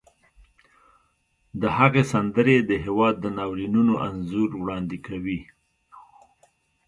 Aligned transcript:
د 1.61 1.63
هغې 1.77 2.03
سندرې 2.11 2.57
د 2.69 2.71
هېواد 2.85 3.15
د 3.19 3.25
ناورینونو 3.37 3.93
انځور 4.07 4.49
وړاندې 4.61 4.97
کوي 5.07 5.39